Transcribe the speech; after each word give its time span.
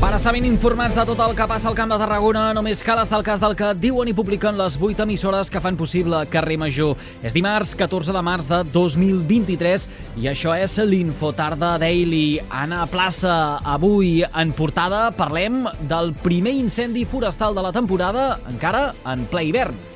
Per 0.00 0.14
estar 0.16 0.32
ben 0.32 0.46
informats 0.48 0.94
de 0.96 1.02
tot 1.04 1.18
el 1.20 1.34
que 1.36 1.44
passa 1.44 1.68
al 1.68 1.74
Camp 1.76 1.90
de 1.92 1.98
Tarragona, 2.00 2.54
només 2.56 2.80
cal 2.80 3.02
estar 3.02 3.18
al 3.18 3.24
cas 3.26 3.42
del 3.42 3.52
que 3.52 3.74
diuen 3.76 4.08
i 4.08 4.14
publiquen 4.16 4.56
les 4.56 4.78
8 4.80 5.04
emissores 5.04 5.50
que 5.52 5.60
fan 5.60 5.76
possible 5.76 6.22
Carrer 6.32 6.56
Major. 6.62 6.96
És 7.20 7.36
dimarts 7.36 7.74
14 7.76 8.14
de 8.16 8.22
març 8.24 8.48
de 8.48 8.62
2023 8.72 9.84
i 10.24 10.30
això 10.32 10.56
és 10.56 10.78
l'Infotarda 10.88 11.74
Daily. 11.84 12.40
Anna 12.48 12.86
Plaça, 12.88 13.60
avui 13.60 14.24
en 14.24 14.56
portada 14.56 15.10
parlem 15.20 15.66
del 15.92 16.14
primer 16.24 16.56
incendi 16.62 17.04
forestal 17.04 17.52
de 17.52 17.68
la 17.68 17.76
temporada, 17.76 18.30
encara 18.48 18.94
en 19.04 19.28
ple 19.28 19.50
hivern. 19.52 19.89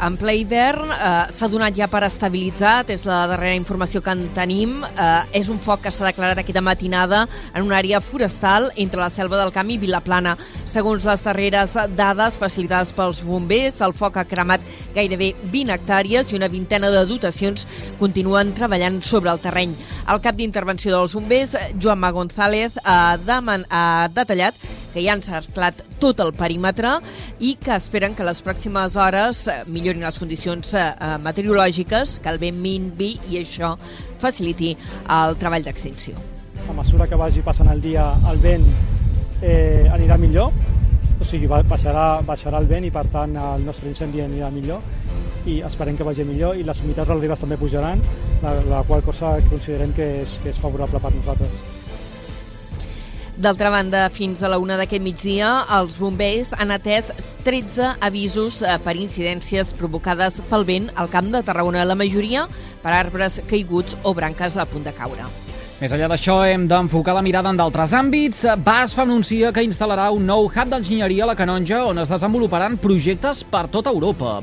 En 0.00 0.14
ple 0.16 0.32
hivern 0.40 0.88
eh, 0.94 1.08
s'ha 1.28 1.48
donat 1.52 1.76
ja 1.76 1.84
per 1.92 2.00
estabilitzat, 2.06 2.88
és 2.94 3.02
la 3.04 3.26
darrera 3.28 3.58
informació 3.58 4.00
que 4.00 4.14
en 4.16 4.22
tenim. 4.32 4.78
Eh, 4.88 5.40
és 5.42 5.50
un 5.52 5.60
foc 5.60 5.82
que 5.84 5.92
s'ha 5.92 6.06
declarat 6.06 6.40
aquesta 6.40 6.62
matinada 6.64 7.26
en 7.52 7.66
una 7.66 7.76
àrea 7.82 8.00
forestal 8.00 8.70
entre 8.80 9.02
la 9.02 9.10
Selva 9.12 9.36
del 9.42 9.52
Camp 9.52 9.68
i 9.68 9.76
Vilaplana. 9.82 10.38
Segons 10.70 11.02
les 11.02 11.22
darreres 11.24 11.72
dades 11.98 12.36
facilitades 12.38 12.92
pels 12.94 13.24
bombers, 13.26 13.80
el 13.82 13.90
foc 13.96 14.20
ha 14.20 14.26
cremat 14.28 14.62
gairebé 14.94 15.32
20 15.50 15.72
hectàrees 15.74 16.28
i 16.30 16.36
una 16.38 16.46
vintena 16.52 16.92
de 16.94 17.00
dotacions 17.10 17.64
continuen 17.98 18.52
treballant 18.54 19.00
sobre 19.02 19.32
el 19.32 19.40
terreny. 19.42 19.72
El 20.06 20.20
cap 20.22 20.38
d'intervenció 20.38 20.92
dels 20.94 21.16
bombers, 21.18 21.56
Joan 21.74 21.98
Ma 21.98 22.12
González, 22.14 22.78
ha, 22.84 23.16
deman, 23.18 23.64
ha 23.66 24.06
detallat 24.14 24.62
que 24.94 25.02
ja 25.02 25.16
han 25.16 25.24
cerclat 25.26 25.82
tot 26.02 26.22
el 26.22 26.30
perímetre 26.38 26.96
i 27.42 27.56
que 27.58 27.74
esperen 27.74 28.14
que 28.14 28.26
les 28.26 28.38
pròximes 28.46 28.94
hores 28.94 29.42
millorin 29.66 30.06
les 30.06 30.22
condicions 30.22 30.70
eh, 30.78 30.86
meteorològiques, 31.26 32.20
que 32.22 32.30
el 32.30 32.38
vent 32.42 32.62
minvi 32.62 33.16
i 33.26 33.42
això 33.42 33.74
faciliti 34.22 34.76
el 35.18 35.34
treball 35.42 35.66
d'extinció. 35.66 36.14
A 36.70 36.78
mesura 36.78 37.10
que 37.10 37.18
vagi 37.18 37.42
passant 37.42 37.74
el 37.74 37.82
dia, 37.82 38.06
el 38.30 38.38
vent 38.38 38.70
eh, 39.42 39.88
anirà 39.92 40.16
millor, 40.20 40.52
o 41.20 41.24
sigui, 41.24 41.48
baixarà, 41.50 42.20
baixarà 42.24 42.60
el 42.62 42.68
vent 42.70 42.86
i 42.88 42.92
per 42.94 43.04
tant 43.12 43.36
el 43.36 43.66
nostre 43.66 43.90
incendi 43.90 44.22
anirà 44.24 44.48
millor 44.54 44.80
i 45.48 45.60
esperem 45.64 45.96
que 45.96 46.04
vagi 46.04 46.24
millor 46.28 46.56
i 46.56 46.64
les 46.64 46.80
humitats 46.80 47.08
relatives 47.08 47.44
també 47.44 47.58
pujaran, 47.60 48.00
la, 48.42 48.54
la 48.68 48.80
qual 48.88 49.04
cosa 49.04 49.36
considerem 49.48 49.92
que 49.96 50.08
és, 50.22 50.38
que 50.42 50.52
és 50.52 50.60
favorable 50.60 51.00
per 51.00 51.12
nosaltres. 51.14 51.62
D'altra 53.40 53.70
banda, 53.72 54.02
fins 54.12 54.42
a 54.44 54.50
la 54.52 54.58
una 54.60 54.76
d'aquest 54.76 55.00
migdia, 55.00 55.52
els 55.78 55.94
bombers 55.96 56.50
han 56.52 56.74
atès 56.74 57.08
13 57.46 57.94
avisos 58.04 58.60
eh, 58.60 58.74
per 58.84 58.98
incidències 59.00 59.72
provocades 59.78 60.42
pel 60.50 60.68
vent 60.68 60.90
al 60.92 61.08
camp 61.08 61.32
de 61.32 61.40
Tarragona, 61.46 61.86
la 61.88 61.96
majoria 61.96 62.44
per 62.82 62.92
arbres 62.98 63.40
caiguts 63.48 63.96
o 64.04 64.12
branques 64.12 64.60
a 64.60 64.68
punt 64.68 64.84
de 64.84 64.92
caure. 64.92 65.49
Més 65.80 65.94
enllà 65.96 66.10
d'això, 66.12 66.34
hem 66.44 66.66
d'enfocar 66.68 67.14
la 67.16 67.22
mirada 67.24 67.48
en 67.48 67.56
d'altres 67.56 67.94
àmbits. 67.96 68.42
BASF 68.66 68.98
anuncia 69.00 69.48
que 69.56 69.62
instal·larà 69.64 70.10
un 70.12 70.26
nou 70.28 70.44
hub 70.44 70.68
d'enginyeria 70.68 71.24
a 71.24 71.28
la 71.30 71.36
Canonja 71.38 71.86
on 71.88 72.02
es 72.02 72.12
desenvoluparan 72.12 72.76
projectes 72.82 73.40
per 73.48 73.62
tota 73.72 73.88
Europa. 73.88 74.42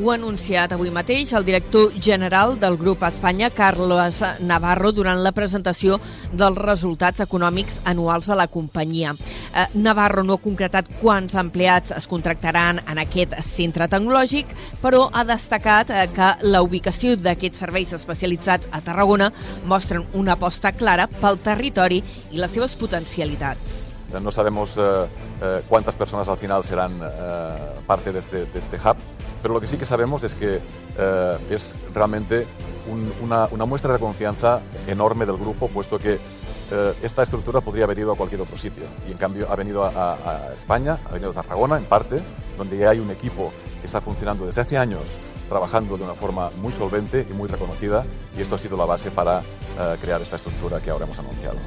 Ho 0.00 0.08
ha 0.08 0.14
anunciat 0.16 0.72
avui 0.72 0.88
mateix 0.88 1.34
el 1.36 1.44
director 1.44 1.92
general 2.00 2.54
del 2.60 2.78
grup 2.80 3.02
Espanya, 3.04 3.50
Carlos 3.52 4.22
Navarro, 4.40 4.88
durant 4.96 5.20
la 5.20 5.34
presentació 5.36 5.98
dels 6.32 6.56
resultats 6.56 7.20
econòmics 7.20 7.82
anuals 7.84 8.30
de 8.30 8.38
la 8.40 8.46
companyia. 8.48 9.12
Eh, 9.52 9.66
Navarro 9.74 10.24
no 10.24 10.38
ha 10.38 10.42
concretat 10.42 10.88
quants 11.02 11.36
empleats 11.36 11.92
es 11.92 12.08
contractaran 12.08 12.80
en 12.86 13.02
aquest 13.04 13.36
centre 13.44 13.90
tecnològic, 13.92 14.56
però 14.80 15.10
ha 15.12 15.26
destacat 15.28 15.92
eh, 15.92 16.08
que 16.16 16.32
la 16.48 16.64
ubicació 16.64 17.18
d'aquests 17.20 17.60
serveis 17.66 17.92
especialitzats 17.92 18.72
a 18.72 18.80
Tarragona 18.80 19.28
mostren 19.68 20.08
una 20.14 20.40
aposta 20.40 20.72
clara 20.72 21.10
pel 21.20 21.42
territori 21.44 22.00
i 22.32 22.40
les 22.40 22.56
seves 22.56 22.80
potencialitats. 22.80 23.92
No 24.20 24.30
sabemos 24.30 24.74
eh, 24.76 25.06
eh, 25.40 25.62
cuántas 25.68 25.94
personas 25.96 26.28
al 26.28 26.36
final 26.36 26.62
serán 26.64 27.00
eh, 27.02 27.80
parte 27.86 28.12
de 28.12 28.18
este, 28.18 28.44
de 28.44 28.58
este 28.58 28.76
hub, 28.76 28.96
pero 29.42 29.54
lo 29.54 29.60
que 29.60 29.66
sí 29.66 29.76
que 29.76 29.84
sabemos 29.84 30.22
es 30.22 30.34
que 30.34 30.60
eh, 30.96 31.38
es 31.50 31.74
realmente 31.92 32.46
un, 32.90 33.12
una, 33.20 33.66
muestra 33.66 33.92
de 33.92 33.98
confianza 33.98 34.60
enorme 34.86 35.26
del 35.26 35.36
grupo, 35.36 35.68
puesto 35.68 35.98
que 35.98 36.14
eh, 36.14 36.94
esta 37.02 37.22
estructura 37.22 37.60
podría 37.60 37.84
haber 37.84 37.98
ido 37.98 38.12
a 38.12 38.16
cualquier 38.16 38.40
otro 38.40 38.56
sitio 38.56 38.84
y 39.06 39.12
en 39.12 39.18
cambio 39.18 39.48
ha 39.50 39.56
venido 39.56 39.84
a, 39.84 40.14
a, 40.14 40.54
España, 40.54 40.98
ha 41.08 41.12
venido 41.12 41.30
a 41.30 41.34
Tarragona 41.34 41.76
en 41.76 41.84
parte, 41.84 42.20
donde 42.56 42.78
ya 42.78 42.90
hay 42.90 43.00
un 43.00 43.10
equipo 43.10 43.52
que 43.80 43.86
está 43.86 44.00
funcionando 44.00 44.46
desde 44.46 44.60
hace 44.60 44.78
años 44.78 45.02
trabajando 45.48 45.98
de 45.98 46.04
una 46.04 46.14
forma 46.14 46.50
muy 46.56 46.72
solvente 46.72 47.26
y 47.28 47.32
muy 47.34 47.46
reconocida 47.46 48.06
y 48.36 48.40
esto 48.40 48.54
ha 48.54 48.58
sido 48.58 48.76
la 48.76 48.86
base 48.86 49.10
para 49.10 49.40
eh, 49.40 49.96
crear 50.00 50.22
esta 50.22 50.36
estructura 50.36 50.80
que 50.80 50.90
ahora 50.90 51.04
hemos 51.04 51.18
anunciado. 51.18 51.58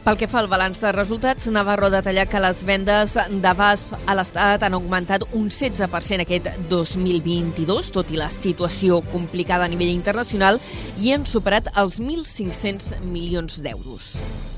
Pel 0.00 0.16
que 0.16 0.26
fa 0.32 0.38
al 0.40 0.46
balanç 0.48 0.78
de 0.80 0.90
resultats, 0.96 1.44
Navarro 1.52 1.90
ha 1.90 1.92
detallat 1.92 2.30
que 2.32 2.40
les 2.40 2.62
vendes 2.64 3.18
de 3.28 3.50
BASF 3.58 3.90
a 4.08 4.14
l'Estat 4.16 4.62
han 4.64 4.76
augmentat 4.78 5.26
un 5.36 5.50
16% 5.52 6.24
aquest 6.24 6.48
2022, 6.70 7.90
tot 7.92 8.08
i 8.08 8.16
la 8.16 8.30
situació 8.32 9.02
complicada 9.12 9.68
a 9.68 9.72
nivell 9.72 9.92
internacional, 9.92 10.56
i 10.96 11.12
han 11.12 11.28
superat 11.28 11.68
els 11.76 12.00
1.500 12.00 13.04
milions 13.04 13.60
d'euros. 13.60 14.14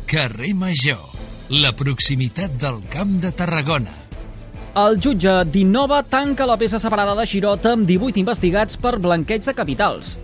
Carrer 0.06 0.54
Major, 0.54 1.02
la 1.50 1.74
proximitat 1.74 2.54
del 2.62 2.78
Camp 2.92 3.18
de 3.18 3.34
Tarragona. 3.34 3.98
El 4.78 5.02
jutge 5.02 5.40
d'Innova 5.50 6.04
tanca 6.06 6.46
la 6.46 6.54
peça 6.56 6.78
separada 6.80 7.18
de 7.18 7.26
Xirota 7.26 7.74
amb 7.74 7.90
18 7.90 8.22
investigats 8.22 8.78
per 8.78 8.94
blanqueig 9.02 9.42
de 9.44 9.58
capitals. 9.58 10.14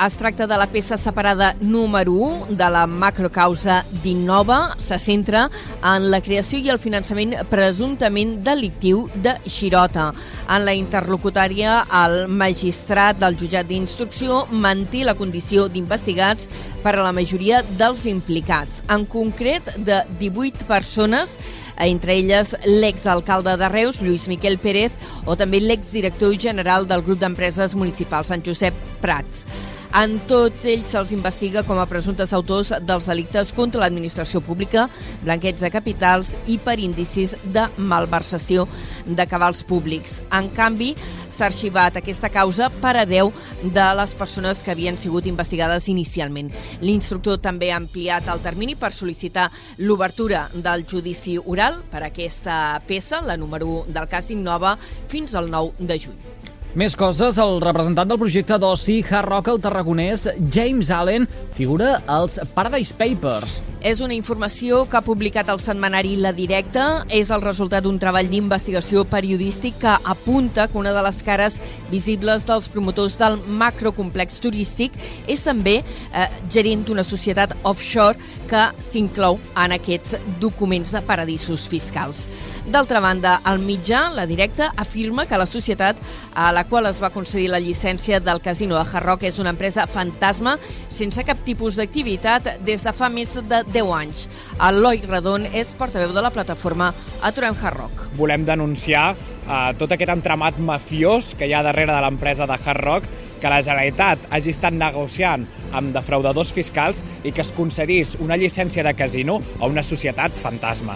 Es 0.00 0.14
tracta 0.16 0.46
de 0.48 0.56
la 0.56 0.66
peça 0.72 0.96
separada 0.96 1.52
número 1.60 2.12
1 2.12 2.56
de 2.56 2.68
la 2.70 2.86
macrocausa 2.86 3.84
d'Innova. 4.02 4.74
Se 4.80 4.96
centra 4.98 5.44
en 5.84 6.08
la 6.10 6.22
creació 6.24 6.58
i 6.58 6.70
el 6.72 6.80
finançament 6.80 7.34
presumptament 7.50 8.38
delictiu 8.42 9.04
de 9.14 9.36
Xirota. 9.44 10.08
En 10.48 10.64
la 10.64 10.74
interlocutòria, 10.74 11.82
el 12.02 12.26
magistrat 12.26 13.20
del 13.20 13.36
jutjat 13.38 13.68
d'instrucció 13.68 14.46
manté 14.50 15.04
la 15.04 15.14
condició 15.14 15.68
d'investigats 15.68 16.48
per 16.82 16.96
a 16.96 17.04
la 17.04 17.12
majoria 17.12 17.60
dels 17.78 18.06
implicats. 18.08 18.80
En 18.88 19.04
concret, 19.06 19.74
de 19.76 20.02
18 20.18 20.66
persones 20.66 21.36
entre 21.76 22.16
elles 22.16 22.56
l'exalcalde 22.64 23.56
de 23.56 23.68
Reus, 23.68 24.00
Lluís 24.00 24.26
Miquel 24.28 24.58
Pérez, 24.58 24.92
o 25.26 25.36
també 25.36 25.60
l'exdirector 25.60 26.34
general 26.40 26.88
del 26.88 27.04
grup 27.04 27.20
d'empreses 27.20 27.76
municipals, 27.76 28.32
Sant 28.32 28.44
Josep 28.44 28.74
Prats. 29.04 29.44
En 29.92 30.14
tots 30.24 30.62
ells 30.64 30.88
se'ls 30.88 31.10
investiga 31.12 31.60
com 31.68 31.76
a 31.76 31.84
presumptes 31.84 32.30
autors 32.32 32.70
dels 32.80 33.08
delictes 33.10 33.50
contra 33.52 33.82
l'administració 33.82 34.40
pública, 34.40 34.86
blanquets 35.20 35.60
de 35.60 35.68
capitals 35.68 36.30
i 36.48 36.56
per 36.56 36.78
indicis 36.80 37.34
de 37.44 37.66
malversació 37.76 38.64
de 39.04 39.26
cabals 39.28 39.60
públics. 39.68 40.22
En 40.32 40.48
canvi, 40.56 40.94
s'ha 41.28 41.50
arxivat 41.50 41.98
aquesta 42.00 42.30
causa 42.32 42.70
per 42.72 42.94
a 43.02 43.04
10 43.04 43.68
de 43.74 43.88
les 43.98 44.14
persones 44.16 44.62
que 44.64 44.72
havien 44.72 44.96
sigut 44.96 45.28
investigades 45.28 45.90
inicialment. 45.92 46.48
L'instructor 46.80 47.42
també 47.44 47.68
ha 47.68 47.80
ampliat 47.82 48.32
el 48.32 48.40
termini 48.40 48.78
per 48.80 48.94
sol·licitar 48.96 49.50
l'obertura 49.84 50.46
del 50.54 50.86
judici 50.88 51.36
oral 51.36 51.82
per 51.92 52.06
aquesta 52.08 52.80
peça, 52.88 53.20
la 53.20 53.36
número 53.36 53.68
1 53.84 53.92
del 53.92 54.08
cas 54.08 54.32
Innova, 54.32 54.78
fins 55.12 55.36
al 55.36 55.52
9 55.52 55.76
de 55.84 56.00
juny. 56.06 56.41
Més 56.72 56.94
coses, 56.96 57.36
el 57.36 57.58
representant 57.60 58.08
del 58.08 58.16
projecte 58.16 58.56
d'oci 58.56 59.02
Hard 59.04 59.28
Rock 59.28 59.50
al 59.52 59.58
Tarragonès, 59.60 60.22
James 60.48 60.88
Allen, 60.88 61.26
figura 61.52 61.98
als 62.08 62.38
Paradise 62.54 62.96
Papers. 62.96 63.58
És 63.84 64.00
una 64.00 64.14
informació 64.16 64.86
que 64.88 64.96
ha 64.96 65.02
publicat 65.04 65.50
el 65.52 65.60
setmanari 65.60 66.14
La 66.16 66.30
Directa. 66.32 67.04
És 67.12 67.28
el 67.34 67.42
resultat 67.44 67.84
d'un 67.84 67.98
treball 68.00 68.30
d'investigació 68.30 69.02
periodístic 69.10 69.76
que 69.82 69.92
apunta 70.14 70.64
que 70.70 70.78
una 70.80 70.94
de 70.96 71.02
les 71.04 71.18
cares 71.26 71.58
visibles 71.90 72.46
dels 72.48 72.70
promotors 72.72 73.18
del 73.20 73.36
macrocomplex 73.42 74.40
turístic 74.40 74.96
és 75.26 75.44
també 75.44 75.82
eh, 75.82 76.26
gerent 76.48 76.86
d'una 76.88 77.04
societat 77.04 77.52
offshore 77.68 78.16
que 78.48 78.64
s'inclou 78.80 79.36
en 79.60 79.76
aquests 79.76 80.16
documents 80.40 80.96
de 80.96 81.04
paradisos 81.04 81.68
fiscals. 81.68 82.24
D'altra 82.62 83.00
banda, 83.02 83.40
el 83.50 83.58
mitjà, 83.58 84.04
la 84.14 84.22
directa, 84.22 84.68
afirma 84.78 85.24
que 85.26 85.38
la 85.38 85.48
societat 85.50 85.98
a 86.38 86.52
la 86.54 86.62
qual 86.70 86.86
es 86.86 87.00
va 87.02 87.10
concedir 87.10 87.48
la 87.50 87.58
llicència 87.58 88.20
del 88.22 88.38
casino 88.40 88.76
de 88.78 88.84
Hard 88.86 89.24
és 89.26 89.40
una 89.42 89.50
empresa 89.50 89.88
fantasma 89.90 90.54
sense 90.88 91.24
cap 91.26 91.40
tipus 91.42 91.74
d'activitat 91.74 92.62
des 92.62 92.84
de 92.86 92.92
fa 92.94 93.08
més 93.10 93.34
de 93.34 93.62
10 93.66 93.90
anys. 93.96 94.28
Eloi 94.68 95.02
Redon 95.02 95.48
és 95.50 95.72
portaveu 95.74 96.12
de 96.14 96.22
la 96.22 96.30
plataforma 96.30 96.92
Aturem 97.20 97.56
Hard 97.58 97.80
Rock. 97.80 98.04
Volem 98.14 98.46
denunciar 98.46 99.16
eh, 99.16 99.72
tot 99.80 99.90
aquest 99.90 100.12
entramat 100.14 100.60
mafiós 100.62 101.32
que 101.34 101.48
hi 101.48 101.56
ha 101.56 101.64
darrere 101.66 101.90
de 101.90 102.04
l'empresa 102.04 102.46
de 102.46 102.60
Hard 102.62 102.84
Rock 102.84 103.08
que 103.42 103.50
la 103.50 103.58
Generalitat 103.58 104.28
hagi 104.30 104.54
estat 104.54 104.76
negociant 104.76 105.48
amb 105.74 105.90
defraudadors 105.96 106.54
fiscals 106.54 107.02
i 107.24 107.34
que 107.34 107.42
es 107.42 107.50
concedís 107.56 108.14
una 108.22 108.38
llicència 108.38 108.86
de 108.86 108.94
casino 108.94 109.40
a 109.58 109.66
una 109.66 109.82
societat 109.82 110.38
fantasma. 110.44 110.94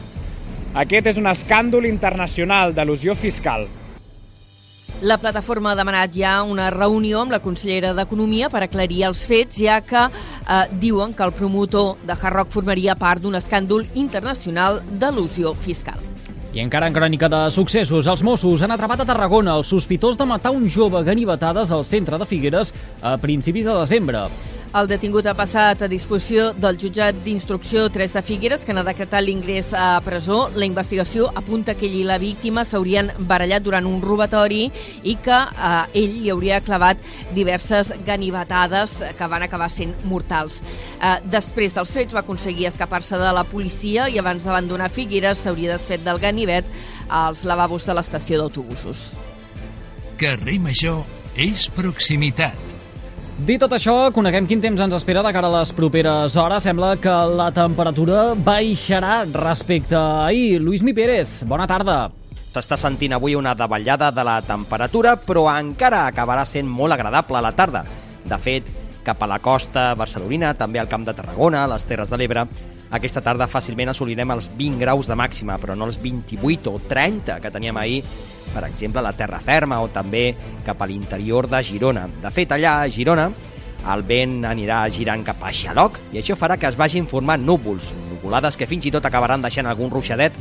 Aquest 0.77 1.07
és 1.09 1.17
un 1.17 1.25
escàndol 1.31 1.87
internacional 1.89 2.75
d'elusió 2.77 3.15
fiscal. 3.17 3.63
La 5.01 5.17
plataforma 5.17 5.71
ha 5.73 5.77
demanat 5.79 6.13
ja 6.13 6.35
una 6.45 6.67
reunió 6.73 7.23
amb 7.23 7.33
la 7.33 7.41
consellera 7.41 7.95
d'Economia 7.97 8.51
per 8.53 8.61
aclarir 8.65 9.07
els 9.09 9.23
fets, 9.25 9.57
ja 9.57 9.79
que 9.81 10.03
eh, 10.05 10.59
diuen 10.83 11.15
que 11.17 11.25
el 11.25 11.33
promotor 11.33 12.03
de 12.05 12.13
Hard 12.13 12.37
Rock 12.37 12.53
formaria 12.53 12.97
part 12.97 13.25
d'un 13.25 13.39
escàndol 13.41 13.87
internacional 13.95 14.83
d'al·lusió 15.01 15.55
fiscal. 15.57 16.03
I 16.53 16.61
encara 16.61 16.89
en 16.89 16.97
crònica 16.97 17.29
de 17.33 17.41
successos, 17.53 18.09
els 18.09 18.25
Mossos 18.25 18.61
han 18.65 18.77
atrapat 18.77 19.01
a 19.01 19.09
Tarragona 19.09 19.57
el 19.57 19.65
sospitós 19.65 20.21
de 20.21 20.29
matar 20.29 20.53
un 20.53 20.69
jove 20.69 21.03
ganivetades 21.09 21.73
al 21.73 21.89
centre 21.89 22.21
de 22.21 22.29
Figueres 22.29 22.75
a 23.01 23.17
principis 23.21 23.65
de 23.65 23.81
desembre. 23.81 24.27
El 24.75 24.89
detingut 24.91 25.27
ha 25.31 25.35
passat 25.39 25.85
a 25.85 25.89
disposició 25.89 26.51
del 26.59 26.77
jutjat 26.81 27.17
d'instrucció 27.25 27.87
3 27.93 28.17
de 28.19 28.23
Figueres, 28.27 28.65
que 28.67 28.75
n'ha 28.75 28.83
decretat 28.85 29.23
l'ingrés 29.25 29.71
a 29.73 30.01
presó. 30.05 30.49
La 30.59 30.67
investigació 30.67 31.31
apunta 31.39 31.77
que 31.79 31.87
ell 31.87 31.95
i 32.01 32.05
la 32.07 32.19
víctima 32.19 32.65
s'haurien 32.67 33.13
barallat 33.31 33.65
durant 33.65 33.87
un 33.87 34.03
robatori 34.03 34.67
i 35.07 35.17
que 35.23 35.39
eh, 35.39 36.03
ell 36.03 36.19
hi 36.21 36.31
hauria 36.35 36.61
clavat 36.67 37.01
diverses 37.37 37.95
ganivetades 38.05 38.99
que 39.17 39.31
van 39.33 39.47
acabar 39.47 39.71
sent 39.73 39.95
mortals. 40.05 40.61
Eh, 41.01 41.17
després 41.25 41.77
dels 41.77 41.97
fets 41.97 42.17
va 42.17 42.25
aconseguir 42.27 42.69
escapar-se 42.69 43.21
de 43.23 43.33
la 43.33 43.47
policia 43.49 44.11
i 44.11 44.21
abans 44.21 44.45
d'abandonar 44.45 44.93
Figueres 44.93 45.45
s'hauria 45.45 45.77
desfet 45.77 46.05
del 46.05 46.21
ganivet 46.21 46.69
als 47.09 47.47
lavabos 47.49 47.87
de 47.87 47.97
l'estació 47.97 48.43
d'autobusos. 48.43 49.13
Carrer 50.21 50.61
Major 50.61 51.05
és 51.37 51.71
proximitat. 51.71 52.76
Dit 53.37 53.61
tot 53.61 53.75
això, 53.77 53.93
coneguem 54.17 54.47
quin 54.49 54.63
temps 54.65 54.81
ens 54.81 54.95
espera 54.97 55.21
de 55.21 55.29
cara 55.37 55.51
a 55.51 55.59
les 55.59 55.69
properes 55.77 56.39
hores. 56.41 56.65
Sembla 56.65 56.95
que 56.97 57.13
la 57.37 57.51
temperatura 57.53 58.31
baixarà 58.33 59.27
respecte 59.29 59.93
a 59.93 60.25
ahir. 60.31 60.63
Lluís 60.65 60.81
Mi 60.83 60.95
Pérez, 60.97 61.43
bona 61.45 61.67
tarda. 61.69 61.99
S'està 62.55 62.79
sentint 62.81 63.13
avui 63.13 63.37
una 63.37 63.53
davallada 63.55 64.09
de 64.09 64.25
la 64.25 64.39
temperatura, 64.41 65.19
però 65.21 65.45
encara 65.53 66.07
acabarà 66.07 66.47
sent 66.49 66.65
molt 66.65 66.97
agradable 66.97 67.37
a 67.37 67.45
la 67.45 67.53
tarda. 67.53 67.85
De 68.25 68.39
fet, 68.41 68.73
cap 69.05 69.21
a 69.21 69.29
la 69.29 69.39
costa 69.45 69.91
barcelonina, 69.95 70.55
també 70.57 70.81
al 70.81 70.89
Camp 70.89 71.05
de 71.05 71.13
Tarragona, 71.13 71.67
a 71.67 71.71
les 71.75 71.85
Terres 71.85 72.09
de 72.09 72.17
l'Ebre, 72.17 72.47
aquesta 72.95 73.23
tarda 73.25 73.49
fàcilment 73.51 73.91
assolirem 73.91 74.31
els 74.37 74.49
20 74.55 74.79
graus 74.83 75.09
de 75.11 75.17
màxima, 75.19 75.59
però 75.59 75.75
no 75.75 75.89
els 75.89 75.99
28 76.03 76.71
o 76.71 76.81
30 76.89 77.41
que 77.43 77.51
teníem 77.51 77.77
ahir, 77.81 78.03
per 78.55 78.65
exemple, 78.69 79.01
a 79.03 79.09
la 79.09 79.15
Terra 79.17 79.41
Ferma 79.43 79.81
o 79.83 79.91
també 79.91 80.29
cap 80.65 80.81
a 80.83 80.87
l'interior 80.87 81.49
de 81.51 81.63
Girona. 81.67 82.07
De 82.23 82.31
fet, 82.31 82.55
allà 82.55 82.81
a 82.83 82.91
Girona, 82.93 83.31
el 83.87 84.03
vent 84.07 84.41
anirà 84.49 84.81
girant 84.91 85.23
cap 85.27 85.43
a 85.47 85.53
Xaloc 85.55 85.99
i 86.15 86.21
això 86.21 86.35
farà 86.39 86.57
que 86.59 86.67
es 86.67 86.79
vagin 86.79 87.07
formant 87.07 87.43
núvols, 87.43 87.93
nuvolades 88.11 88.57
que 88.59 88.67
fins 88.67 88.87
i 88.87 88.95
tot 88.95 89.05
acabaran 89.07 89.43
deixant 89.43 89.67
algun 89.67 89.93
ruixadet 89.93 90.35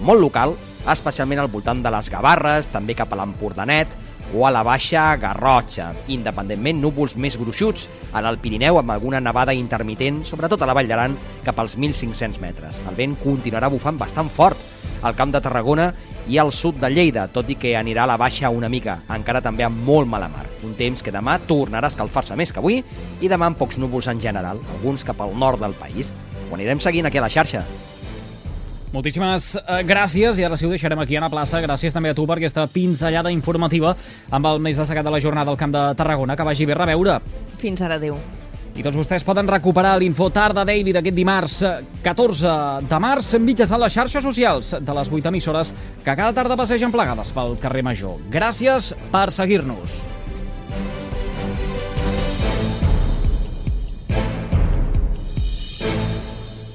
molt 0.00 0.20
local, 0.20 0.56
especialment 0.88 1.42
al 1.42 1.50
voltant 1.52 1.82
de 1.84 1.92
les 1.92 2.08
Gavarres, 2.12 2.70
també 2.72 2.96
cap 2.96 3.12
a 3.12 3.20
l'Empordanet, 3.20 3.92
o 4.34 4.46
a 4.46 4.50
la 4.50 4.62
Baixa 4.62 5.16
Garrotxa. 5.16 5.90
Independentment, 6.08 6.80
núvols 6.82 7.16
més 7.16 7.36
gruixuts 7.38 7.88
en 8.14 8.26
el 8.26 8.38
Pirineu 8.42 8.78
amb 8.80 8.94
alguna 8.94 9.20
nevada 9.20 9.54
intermitent, 9.56 10.22
sobretot 10.26 10.62
a 10.62 10.68
la 10.68 10.76
Vall 10.76 10.90
d'Aran, 10.90 11.16
cap 11.44 11.58
als 11.58 11.76
1.500 11.78 12.40
metres. 12.42 12.80
El 12.88 12.98
vent 12.98 13.16
continuarà 13.20 13.70
bufant 13.72 13.98
bastant 13.98 14.30
fort 14.30 14.58
al 15.02 15.16
Camp 15.16 15.32
de 15.34 15.42
Tarragona 15.42 15.90
i 16.30 16.38
al 16.38 16.52
sud 16.52 16.78
de 16.80 16.90
Lleida, 16.92 17.26
tot 17.32 17.48
i 17.50 17.56
que 17.58 17.74
anirà 17.78 18.04
a 18.04 18.12
la 18.12 18.18
baixa 18.20 18.50
una 18.54 18.68
mica, 18.68 19.00
encara 19.10 19.42
també 19.42 19.66
amb 19.66 19.82
molt 19.86 20.08
mala 20.08 20.30
mar. 20.30 20.46
Un 20.66 20.76
temps 20.78 21.02
que 21.02 21.14
demà 21.14 21.38
tornarà 21.48 21.88
a 21.88 21.94
escalfar-se 21.94 22.36
més 22.38 22.52
que 22.52 22.60
avui 22.62 22.82
i 23.20 23.30
demà 23.30 23.50
amb 23.50 23.58
pocs 23.58 23.80
núvols 23.80 24.10
en 24.12 24.20
general, 24.20 24.60
alguns 24.76 25.06
cap 25.06 25.20
al 25.20 25.34
nord 25.36 25.62
del 25.64 25.74
país. 25.80 26.14
Ho 26.50 26.58
anirem 26.58 26.82
seguint 26.82 27.08
aquí 27.08 27.18
a 27.18 27.26
la 27.26 27.32
xarxa. 27.32 27.64
Moltíssimes 28.90 29.52
eh, 29.54 29.82
gràcies 29.86 30.40
i 30.40 30.44
ara 30.44 30.56
sí 30.58 30.66
ho 30.66 30.72
deixarem 30.72 30.98
aquí 30.98 31.14
a 31.14 31.22
la 31.22 31.30
plaça. 31.30 31.60
Gràcies 31.62 31.94
també 31.94 32.10
a 32.10 32.16
tu 32.18 32.26
per 32.26 32.40
aquesta 32.40 32.66
pinzellada 32.66 33.30
informativa 33.30 33.94
amb 34.30 34.50
el 34.50 34.58
més 34.62 34.80
destacat 34.80 35.06
de 35.06 35.14
la 35.14 35.22
jornada 35.22 35.52
al 35.54 35.58
Camp 35.60 35.74
de 35.74 35.84
Tarragona. 35.94 36.34
Que 36.36 36.46
vagi 36.46 36.66
bé 36.66 36.74
reveure. 36.74 37.20
Fins 37.62 37.82
ara, 37.86 38.00
adeu. 38.00 38.18
I 38.74 38.84
tots 38.86 38.96
vostès 38.96 39.24
poden 39.26 39.48
recuperar 39.50 39.96
l'Info 39.98 40.28
Tarda 40.34 40.64
Daily 40.66 40.94
d'aquest 40.94 41.16
dimarts 41.16 41.58
eh, 41.62 41.74
14 42.02 42.54
de 42.90 43.00
març 43.02 43.34
mitjançant 43.38 43.82
les 43.82 43.94
xarxes 43.94 44.26
socials 44.26 44.74
de 44.80 44.96
les 44.98 45.10
8 45.10 45.30
emissores 45.30 45.74
que 46.02 46.14
cada 46.14 46.32
tarda 46.34 46.58
passegen 46.58 46.94
plegades 46.94 47.30
pel 47.36 47.58
carrer 47.62 47.86
Major. 47.86 48.18
Gràcies 48.30 48.94
per 49.12 49.28
seguir-nos. 49.34 50.02